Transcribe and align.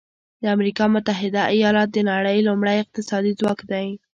د 0.41 0.43
امریکا 0.55 0.85
متحده 0.95 1.41
ایالات 1.55 1.89
د 1.93 1.97
نړۍ 2.11 2.37
لومړی 2.47 2.75
اقتصادي 2.79 3.33
ځواک 3.39 3.59
دی. 3.71 3.87